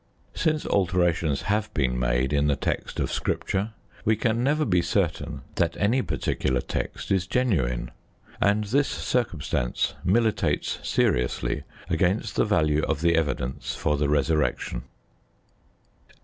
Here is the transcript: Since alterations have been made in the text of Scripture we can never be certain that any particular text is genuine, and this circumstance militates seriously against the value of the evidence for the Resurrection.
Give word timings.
Since 0.33 0.65
alterations 0.65 1.43
have 1.43 1.71
been 1.75 1.99
made 1.99 2.33
in 2.33 2.47
the 2.47 2.55
text 2.55 2.99
of 2.99 3.11
Scripture 3.13 3.73
we 4.03 4.15
can 4.15 4.43
never 4.43 4.65
be 4.65 4.81
certain 4.81 5.41
that 5.57 5.77
any 5.77 6.01
particular 6.01 6.59
text 6.59 7.11
is 7.11 7.27
genuine, 7.27 7.91
and 8.41 8.63
this 8.63 8.87
circumstance 8.87 9.93
militates 10.03 10.79
seriously 10.81 11.65
against 11.87 12.35
the 12.35 12.45
value 12.45 12.81
of 12.85 13.01
the 13.01 13.13
evidence 13.15 13.75
for 13.75 13.95
the 13.95 14.09
Resurrection. 14.09 14.85